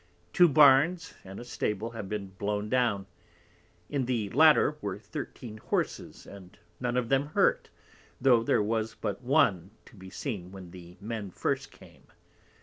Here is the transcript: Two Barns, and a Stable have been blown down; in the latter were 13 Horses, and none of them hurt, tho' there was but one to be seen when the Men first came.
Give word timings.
Two 0.33 0.47
Barns, 0.49 1.13
and 1.23 1.39
a 1.39 1.45
Stable 1.45 1.91
have 1.91 2.09
been 2.09 2.29
blown 2.29 2.69
down; 2.69 3.05
in 3.87 4.05
the 4.07 4.29
latter 4.31 4.75
were 4.81 4.97
13 4.97 5.57
Horses, 5.57 6.25
and 6.25 6.57
none 6.79 6.97
of 6.97 7.09
them 7.09 7.27
hurt, 7.27 7.69
tho' 8.19 8.41
there 8.41 8.63
was 8.63 8.95
but 8.95 9.21
one 9.21 9.69
to 9.85 9.95
be 9.95 10.09
seen 10.09 10.51
when 10.51 10.71
the 10.71 10.97
Men 11.01 11.29
first 11.29 11.69
came. 11.69 12.07